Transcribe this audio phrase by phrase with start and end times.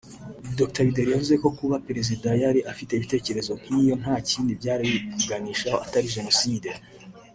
[0.57, 6.13] Dr Bideri yavuze ko kuba Perezida yari afite ibitekerezo nk’iyo nta kindi byari kuganishaho atari
[6.15, 6.69] Jenoside